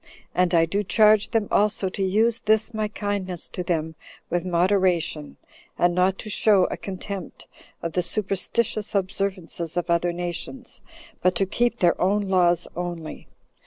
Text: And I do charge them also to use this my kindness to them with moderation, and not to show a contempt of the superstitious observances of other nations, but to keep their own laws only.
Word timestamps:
And 0.33 0.55
I 0.55 0.65
do 0.65 0.81
charge 0.83 1.29
them 1.29 1.47
also 1.51 1.87
to 1.89 2.01
use 2.01 2.39
this 2.39 2.73
my 2.73 2.87
kindness 2.87 3.47
to 3.49 3.61
them 3.61 3.93
with 4.31 4.43
moderation, 4.43 5.37
and 5.77 5.93
not 5.93 6.17
to 6.25 6.27
show 6.31 6.63
a 6.71 6.75
contempt 6.75 7.45
of 7.83 7.93
the 7.93 8.01
superstitious 8.01 8.95
observances 8.95 9.77
of 9.77 9.91
other 9.91 10.11
nations, 10.11 10.81
but 11.21 11.35
to 11.35 11.45
keep 11.45 11.77
their 11.77 12.01
own 12.01 12.29
laws 12.29 12.67
only. 12.75 13.27